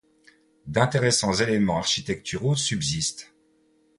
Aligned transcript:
D'intéressants 0.65 1.35
éléments 1.35 1.77
architecturaux 1.77 2.55
subsistent. 2.55 3.35